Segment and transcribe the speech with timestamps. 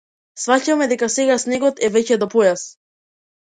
[0.43, 2.67] Сфаќаме дека сега снегот е веќе до појас.